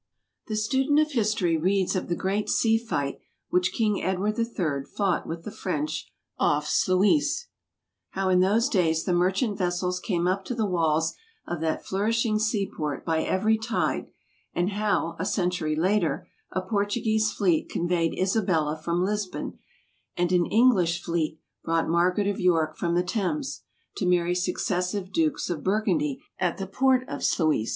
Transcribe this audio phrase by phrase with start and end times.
[0.25, 3.19] = The student of history reads of the great sea fight
[3.49, 4.83] which King Edward III.
[4.85, 7.49] fought with the French off Sluys;
[8.09, 11.13] how in those days the merchant vessels came up to the walls
[11.45, 14.07] of that flourishing sea port by every tide;
[14.55, 19.59] and how, a century later, a Portuguese fleet conveyed Isabella from Lisbon,
[20.17, 23.61] and an English fleet brought Margaret of York from the Thames,
[23.97, 27.69] to marry successive Dukes of Burgundy at the port of Sluys.